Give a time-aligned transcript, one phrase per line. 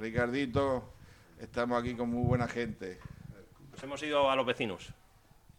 [0.00, 0.92] Ricardito,
[1.40, 2.98] estamos aquí con muy buena gente.
[3.70, 4.92] Nos hemos ido a los vecinos.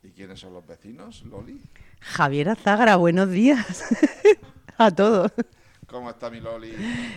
[0.04, 1.62] ¿Y quiénes son los vecinos, Loli?
[2.02, 3.84] Javier Azagra, buenos días
[4.78, 5.32] a todos.
[5.88, 6.74] ¿Cómo está mi Loli?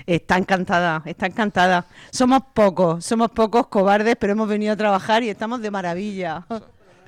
[0.06, 1.87] Está encantada, está encantada.
[2.12, 6.47] Somos pocos, somos pocos cobardes, pero hemos venido a trabajar y estamos de maravilla.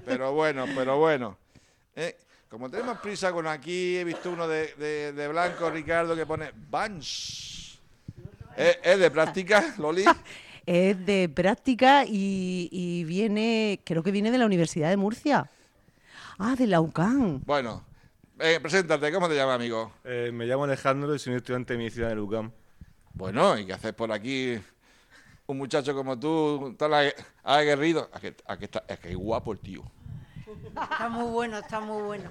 [0.04, 1.36] Pero bueno, pero bueno.
[1.94, 2.16] Eh,
[2.48, 6.50] como tenemos prisa con aquí, he visto uno de, de- de blanco, Ricardo, que pone
[6.52, 7.57] Bunch.
[8.58, 10.04] ¿Es, es de práctica, Loli?
[10.66, 15.50] Es de práctica y, y viene, creo que viene de la Universidad de Murcia.
[16.38, 17.40] Ah, de la UCAM.
[17.46, 17.84] Bueno,
[18.38, 19.92] eh, preséntate, ¿cómo te llamas, amigo?
[20.04, 22.52] Eh, me llamo Alejandro y soy un estudiante de medicina en UCAM.
[23.14, 24.58] Bueno, ¿y qué haces por aquí?
[25.46, 28.10] Un muchacho como tú, tan ague- aguerrido.
[28.12, 29.82] ¿A que, a que está, es que es guapo el tío.
[30.66, 32.30] Está muy bueno, está muy bueno.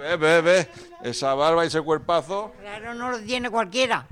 [0.00, 0.68] Eh, Ve, ve, ve.
[1.02, 2.52] Esa barba y ese cuerpazo.
[2.60, 4.06] Claro, no lo tiene cualquiera.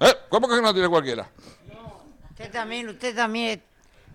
[0.00, 0.12] ¿Eh?
[0.28, 1.28] ¿Cómo que no tiene cualquiera?
[2.30, 3.62] Usted también, usted también.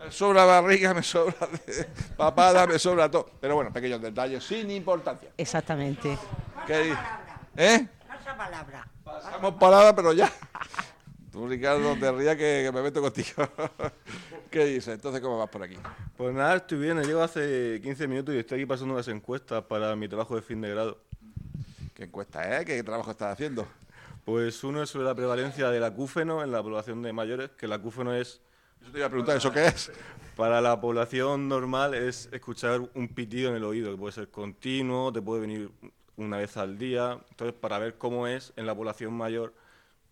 [0.04, 3.32] Me sobra barriga, me sobra de- papada, me sobra todo.
[3.42, 5.30] Pero bueno, pequeños detalles, sin importancia.
[5.38, 6.18] Exactamente.
[6.68, 6.94] ¿Qué
[7.56, 7.88] ¿Eh?
[8.08, 8.88] Pasa palabra.
[9.04, 10.32] Pasamos palabra, pero ya.
[11.32, 13.48] Tú, Ricardo, te rías que, que me meto contigo.
[14.52, 14.94] ¿Qué dices?
[14.96, 15.78] Entonces, ¿cómo vas por aquí?
[16.16, 17.02] Pues nada, estoy bien.
[17.02, 20.62] Llego hace 15 minutos y estoy aquí pasando unas encuestas para mi trabajo de fin
[20.62, 21.00] de grado.
[21.96, 22.66] ¿Qué encuesta es?
[22.66, 23.68] ¿Qué trabajo estás haciendo?
[24.28, 27.72] Pues uno es sobre la prevalencia del acúfeno en la población de mayores, que el
[27.72, 28.42] acúfeno es,
[28.82, 29.90] Yo te iba a preguntar, ¿eso qué es?
[30.36, 35.14] para la población normal, es escuchar un pitido en el oído, que puede ser continuo,
[35.14, 35.72] te puede venir
[36.18, 37.18] una vez al día.
[37.30, 39.54] Entonces, para ver cómo es en la población mayor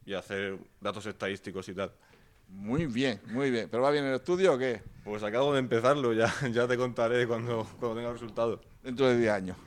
[0.05, 1.91] y hacer datos estadísticos y tal.
[2.47, 3.67] Muy bien, muy bien.
[3.69, 4.81] ¿Pero va bien el estudio o qué?
[5.03, 8.61] Pues acabo de empezarlo, ya, ya te contaré cuando, cuando tenga el resultado.
[8.81, 9.57] Dentro de 10 años.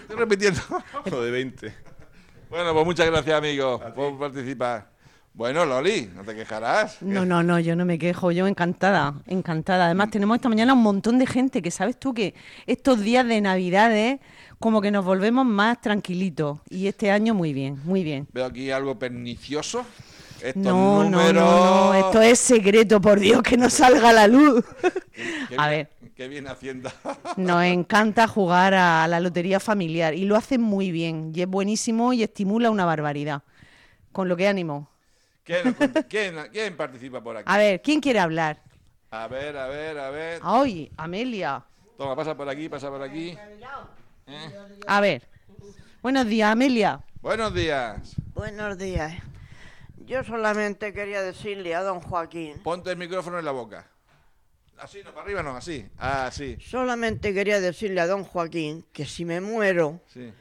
[0.00, 0.62] Estoy repitiendo.
[1.12, 1.95] O de 20.
[2.48, 4.95] Bueno, pues muchas gracias, amigo, por participar.
[5.36, 7.02] Bueno, Loli, no te quejarás.
[7.02, 9.84] No, no, no, yo no me quejo, yo encantada, encantada.
[9.84, 12.34] Además, tenemos esta mañana un montón de gente que sabes tú que
[12.66, 14.18] estos días de Navidades
[14.58, 16.60] como que nos volvemos más tranquilitos.
[16.70, 18.26] Y este año muy bien, muy bien.
[18.32, 19.84] Veo aquí algo pernicioso.
[20.42, 21.34] Estos No, no, números.
[21.34, 24.64] no, no, esto es secreto, por Dios, que no salga a la luz.
[25.50, 25.90] Qué A bien- ver.
[26.14, 26.94] Qué bien Hacienda.
[27.36, 32.14] Nos encanta jugar a la lotería familiar y lo hacen muy bien y es buenísimo
[32.14, 33.42] y estimula una barbaridad.
[34.12, 34.88] Con lo que ánimo.
[35.46, 37.44] ¿Quién, nos- quién- quién participa por aquí?
[37.48, 38.60] A ver, ¿quién quiere hablar?
[39.12, 40.40] A ver, a ver, a ver.
[40.42, 41.64] Ay, Amelia.
[41.96, 43.38] Toma, pasa por aquí, pasa por aquí.
[44.88, 45.22] A ver.
[46.02, 47.00] Buenos días, Amelia.
[47.22, 48.16] Buenos días.
[48.34, 49.14] Buenos días.
[50.04, 53.86] Yo solamente quería decirle a don Joaquín, Ponte el micrófono en la boca.
[54.78, 55.86] Así, no, para arriba no, así.
[55.96, 56.58] Así.
[56.60, 60.32] solamente quería decirle a don Joaquín que si me muero, Sí.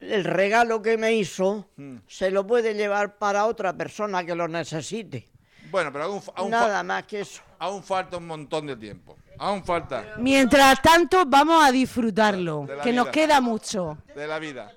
[0.00, 1.96] El regalo que me hizo Mm.
[2.06, 5.28] se lo puede llevar para otra persona que lo necesite.
[5.70, 7.42] Bueno, pero aún, aún, fa- Nada más que eso.
[7.58, 9.16] aún falta un montón de tiempo.
[9.38, 13.98] Aún falta Mientras tanto, vamos a disfrutarlo, que nos queda mucho.
[14.14, 14.70] de la vida.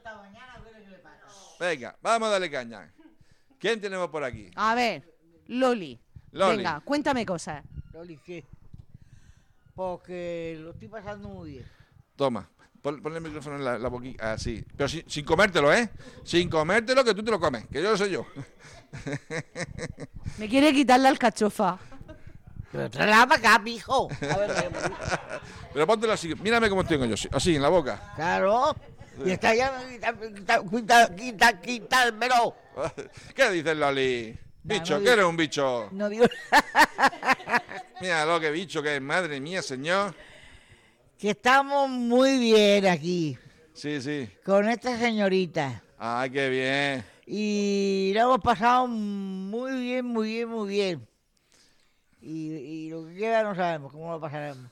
[1.59, 2.91] Venga, vamos a darle caña.
[3.59, 4.49] ¿Quién tenemos por aquí?
[4.55, 5.03] A ver,
[5.47, 5.99] Loli.
[6.31, 6.57] Loli.
[6.57, 7.63] Venga, cuéntame cosas.
[7.93, 8.45] Loli, ¿qué?
[9.75, 11.65] Porque lo estoy pasando muy bien.
[12.15, 12.49] Toma,
[12.91, 14.33] pon, ponle el micrófono en la, la boquilla.
[14.33, 14.63] Así.
[14.75, 15.89] Pero sin, sin comértelo, ¿eh?
[16.23, 18.25] Sin comértelo, que tú te lo comes, que yo lo sé yo.
[20.37, 21.77] Me quiere quitar la alcachofa.
[22.71, 24.07] Para acá, mijo.
[24.31, 24.51] A ver,
[25.73, 26.33] Pero póntelo así.
[26.35, 28.13] Mírame cómo tengo yo, así, en la boca.
[28.15, 28.75] claro.
[29.25, 32.55] Y está ya, quita, quita, quita, quita, quitármelo.
[33.35, 34.37] ¿Qué dices, Loli?
[34.61, 35.89] Bicho, no que digo- eres un bicho.
[35.91, 36.25] No digo
[38.01, 40.13] Mira lo que bicho que es, madre mía, señor.
[41.17, 43.37] Que estamos muy bien aquí
[43.73, 44.29] Sí, sí.
[44.45, 45.83] con esta señorita.
[45.97, 47.05] Ay, qué bien.
[47.25, 51.07] Y lo hemos pasado muy bien, muy bien, muy bien.
[52.21, 54.65] Y, y lo que queda no sabemos cómo lo pasaremos.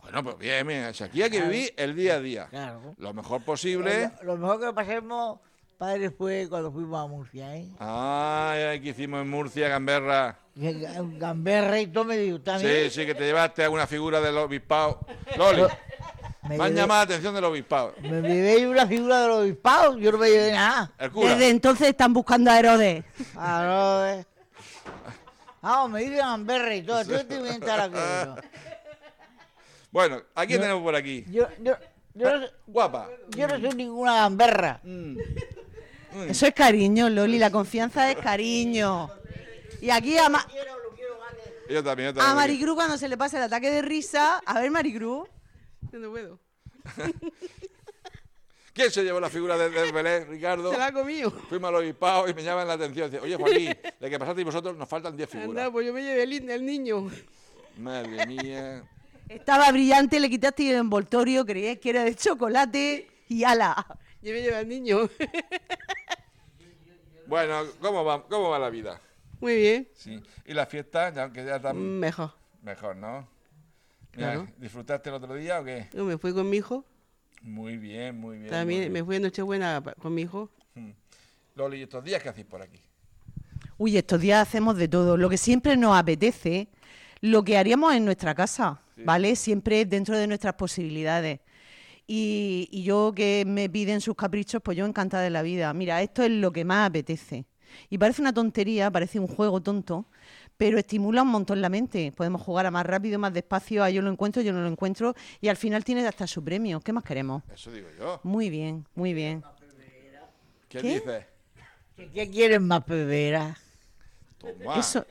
[0.00, 0.84] Bueno, pues bien, bien.
[0.84, 2.46] Aquí hay que vivir el día a día.
[2.48, 2.94] Claro.
[2.98, 4.10] Lo mejor posible.
[4.22, 5.38] Lo, lo mejor que lo pasemos
[5.84, 7.66] para después cuando fuimos a Murcia, ¿eh?
[7.78, 10.38] Ay, ay, que hicimos en Murcia, Gamberra.
[10.56, 12.90] Gamberra y todo me digo, Sí, también.
[12.90, 15.00] sí, que te llevaste a una figura del obispado.
[15.36, 15.62] Loli,
[16.48, 17.94] Me me han llamado la atención del obispado.
[18.00, 20.92] Me llevé una figura de los obispados, yo no me llevé nada.
[20.98, 21.30] El cura.
[21.30, 23.04] Desde entonces están buscando a Herodes.
[23.32, 24.26] Claro, eh.
[25.62, 27.02] Ah, me dicen Amberra y todo.
[27.04, 28.36] Tú te la cosa.
[29.90, 31.24] Bueno, ¿a quién Yo- tenemos por aquí?
[31.30, 31.74] Yo, yo,
[32.14, 33.08] yo, no, Guapa.
[33.30, 34.80] yo no soy ninguna gamberra.
[34.82, 35.16] Mm.
[36.28, 39.10] Eso es cariño, Loli, la confianza es cariño.
[39.80, 40.46] Y aquí a, Ma-
[41.68, 42.36] Yo también, yo a también.
[42.36, 45.28] Maricruz cuando se le pasa el ataque de risa, a ver Maricruz,
[45.92, 46.38] No puedo.
[48.72, 50.72] ¿Quién se llevó la figura de- del Belén, Ricardo?
[50.72, 51.30] Se la ha comido.
[51.30, 53.08] Fuimos al obispado y me llaman la atención.
[53.10, 55.70] Dice, Oye, Joaquín, de que pasasteis vosotros nos faltan 10 Anda, figuras.
[55.70, 57.08] pues yo me llevé el, el niño.
[57.78, 58.82] Madre mía.
[59.28, 63.86] estaba brillante, le quitaste el envoltorio, creías que era de chocolate y ala.
[64.22, 65.08] Yo me llevé al niño.
[67.26, 69.00] Bueno, ¿cómo va, cómo va la vida?
[69.40, 69.88] Muy bien.
[69.94, 70.22] Sí.
[70.46, 71.12] ¿Y la fiesta?
[71.12, 72.32] Ya, aunque ya están Mejor.
[72.62, 73.28] mejor, ¿no?
[74.14, 74.46] Mira, Claro.
[74.58, 75.88] ¿Disfrutaste el otro día o qué?
[75.92, 76.84] Yo me fui con mi hijo.
[77.42, 78.50] Muy bien, muy bien.
[78.50, 80.50] También muy me fui en Nochebuena con mi hijo.
[81.56, 82.80] Loli, ¿y estos días qué hacéis por aquí?
[83.76, 86.68] Uy, estos días hacemos de todo, lo que siempre nos apetece,
[87.20, 89.36] lo que haríamos en nuestra casa, ¿vale?
[89.36, 91.40] Siempre dentro de nuestras posibilidades.
[92.06, 95.72] Y, y yo que me piden sus caprichos, pues yo encantada de la vida.
[95.72, 97.46] Mira, esto es lo que más apetece.
[97.88, 100.06] Y parece una tontería, parece un juego tonto,
[100.56, 102.12] pero estimula un montón la mente.
[102.12, 105.14] Podemos jugar a más rápido, más despacio, a yo lo encuentro, yo no lo encuentro,
[105.40, 106.80] y al final tiene hasta su premio.
[106.80, 107.42] ¿Qué más queremos?
[107.52, 108.20] Eso digo yo.
[108.22, 109.42] Muy bien, muy bien.
[110.68, 110.94] ¿Qué, ¿Qué?
[110.94, 111.24] dices?
[111.96, 113.56] ¿Qué, qué quieres más, pebera?
[114.38, 114.78] Toma.
[114.78, 115.06] Eso,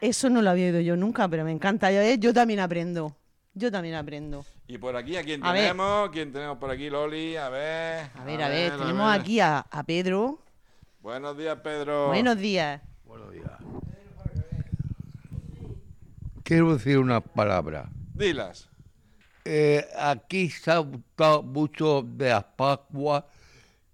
[0.00, 1.90] eso no lo había oído yo nunca, pero me encanta.
[1.90, 3.16] Yo, eh, yo también aprendo.
[3.54, 4.44] Yo también aprendo.
[4.66, 5.62] ¿Y por aquí a quién A ver.
[5.62, 6.10] tenemos?
[6.10, 7.36] ¿Quién tenemos por aquí, Loli?
[7.36, 8.10] A ver.
[8.14, 9.20] A ver, a ver, tenemos ver.
[9.20, 10.40] aquí a, a Pedro.
[11.00, 12.08] Buenos días, Pedro.
[12.08, 12.80] Buenos días.
[16.42, 17.88] Quiero decir unas palabras.
[18.14, 18.68] Dilas.
[19.44, 23.24] Eh, aquí se ha gustado mucho de las Pascuas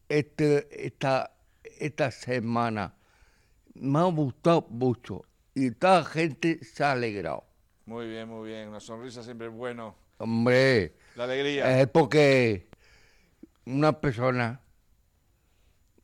[0.08, 2.94] este, esta, esta semana.
[3.74, 5.24] Me ha gustado mucho
[5.54, 7.44] y toda la gente se ha alegrado.
[7.86, 8.68] Muy bien, muy bien.
[8.68, 9.94] Una sonrisa siempre es bueno.
[10.18, 11.80] Hombre, La alegría.
[11.80, 12.68] es porque
[13.66, 14.60] una persona,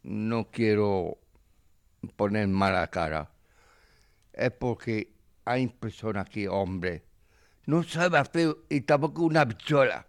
[0.02, 1.18] no quiero
[2.16, 3.30] poner mala cara,
[4.32, 5.12] es porque
[5.44, 7.04] hay personas que, hombre,
[7.66, 10.06] no sabe hacer y tampoco una bichola.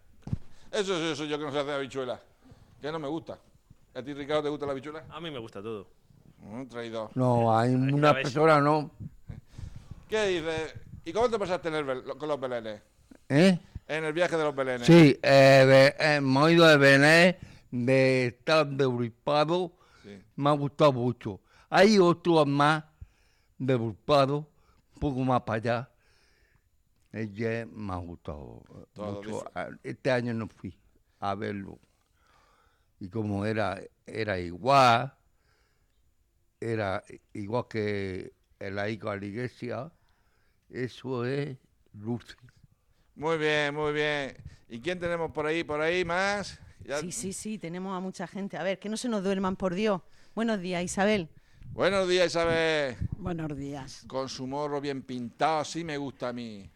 [0.72, 2.20] Eso es eso yo que no sé hacer habichuela.
[2.82, 3.40] Que no me gusta.
[3.96, 5.06] ¿A ti, Ricardo, te gusta la habichuela?
[5.10, 5.88] A mí me gusta todo.
[6.40, 7.10] Mm, traidor.
[7.16, 8.92] No, hay una persona, no.
[10.08, 10.76] ¿Qué dices?
[11.08, 12.82] ¿Y cómo te pasaste en el con los belenes?
[13.30, 13.58] ¿Eh?
[13.88, 14.86] En el viaje de los belenes.
[14.86, 17.40] Sí, eh, de- hemos ido de Bené,
[17.72, 18.86] de estar de
[20.04, 20.22] Sí.
[20.36, 21.40] me ha gustado mucho.
[21.70, 22.84] Hay otro más
[23.58, 23.78] de
[24.40, 25.90] un poco más para allá.
[27.14, 28.62] Ella me ha gustado
[28.94, 29.46] Todo, mucho.
[29.56, 30.78] Ah, Este año no fui
[31.22, 31.80] a verlo.
[33.00, 35.14] Y como era, era igual,
[36.60, 37.02] era
[37.32, 39.90] igual que el hijo a la iglesia,
[40.70, 41.58] eso es
[41.94, 42.36] luce.
[43.16, 44.36] Muy bien, muy bien.
[44.70, 46.60] ¿Y quién tenemos por ahí, por ahí más?
[46.86, 48.58] Ya- Sí, sí, sí, tenemos a mucha gente.
[48.58, 50.02] A ver, que no se nos duerman, por Dios.
[50.36, 51.30] Buenos días, Isabel.
[51.72, 52.96] Buenos días, Isabel.
[53.18, 54.04] Buenos días.
[54.08, 56.70] Con su morro bien pintado, así me gusta a mí.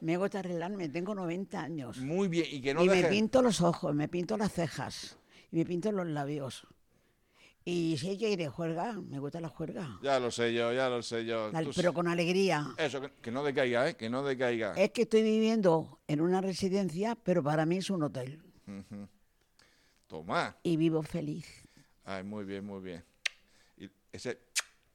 [0.00, 1.98] Me gusta arreglarme, tengo 90 años.
[1.98, 2.46] Muy bien.
[2.50, 5.18] Y que no y me pinto los ojos, me pinto las cejas
[5.50, 6.66] y me pinto los labios.
[7.68, 9.98] Y si hay que ir de juerga, me gusta la juerga.
[10.00, 11.50] Ya lo sé yo, ya lo sé yo.
[11.50, 12.64] La- pero con alegría.
[12.78, 13.96] Eso, que, que no decaiga, ¿eh?
[13.96, 14.72] Que no decaiga.
[14.74, 18.40] Es que estoy viviendo en una residencia, pero para mí es un hotel.
[20.06, 20.56] Toma.
[20.62, 21.46] Y vivo feliz.
[22.04, 23.04] Ay, muy bien, muy bien.
[23.76, 24.38] Y ese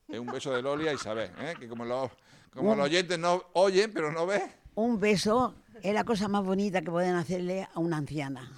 [0.07, 1.53] es un beso de Loli a Isabel, ¿eh?
[1.59, 2.09] Que como, los,
[2.53, 4.43] como Un- los oyentes no oyen, pero no ven.
[4.75, 8.49] Un beso es la cosa más bonita que pueden hacerle a una anciana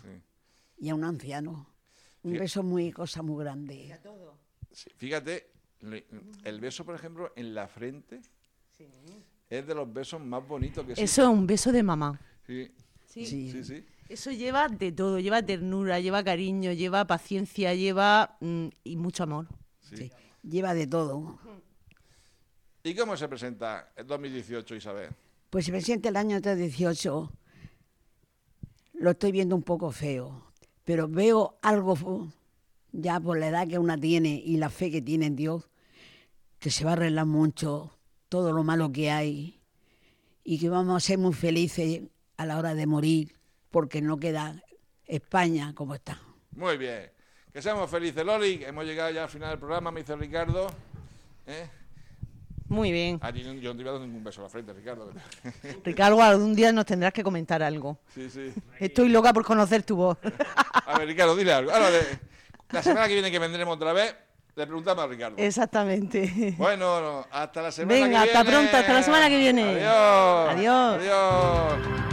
[0.78, 1.73] y a un anciano.
[2.24, 4.00] Un beso muy cosa muy grande.
[4.72, 5.52] Sí, Fíjate,
[6.44, 8.22] el beso, por ejemplo, en la frente
[9.50, 12.20] es de los besos más bonitos que Eso es un beso de mamá.
[12.48, 12.72] Sí,
[13.06, 13.26] Sí.
[13.28, 13.52] Sí.
[13.52, 13.86] sí, sí.
[14.10, 19.48] Eso lleva de todo, lleva ternura, lleva cariño, lleva paciencia, lleva mm, y mucho amor.
[19.82, 19.98] sí.
[19.98, 20.12] Sí.
[20.44, 21.40] Lleva de todo.
[22.84, 25.10] ¿Y cómo se presenta el 2018, Isabel?
[25.50, 27.32] Pues si me siente el año 18,
[28.96, 30.52] lo estoy viendo un poco feo,
[30.84, 32.28] pero veo algo
[32.92, 35.70] ya por la edad que una tiene y la fe que tiene en Dios,
[36.60, 37.98] que se va a arreglar mucho
[38.30, 39.62] todo lo malo que hay
[40.44, 42.02] y que vamos a ser muy felices
[42.38, 43.36] a la hora de morir,
[43.70, 44.62] porque no queda
[45.06, 46.20] España como está.
[46.52, 47.12] Muy bien.
[47.52, 48.64] Que seamos felices, Loli.
[48.64, 50.68] Hemos llegado ya al final del programa, me dice Ricardo.
[51.46, 51.70] ¿Eh?
[52.74, 53.20] Muy bien.
[53.22, 55.12] Ah, yo yo no te voy a dar ningún beso a la frente, Ricardo.
[55.84, 58.00] Ricardo, algún día nos tendrás que comentar algo.
[58.14, 58.52] sí, sí.
[58.80, 60.18] Estoy loca por conocer tu voz.
[60.86, 61.72] A ver, Ricardo, dile algo.
[61.72, 61.90] Ahora,
[62.72, 64.16] la semana que viene que vendremos otra vez,
[64.56, 65.36] le preguntamos a Ricardo.
[65.38, 66.56] Exactamente.
[66.58, 68.38] Bueno, hasta la semana que Venga, viene.
[68.38, 69.64] hasta pronto, hasta la semana que viene.
[69.64, 70.50] Adiós.
[70.50, 71.00] Adiós.
[71.00, 72.13] Adiós.